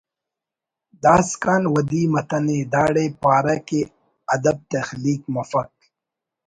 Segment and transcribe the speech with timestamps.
[1.03, 3.81] داسکان ودی متنے داڑے پارہ کہ
[4.33, 5.71] ادب تخلیق مفک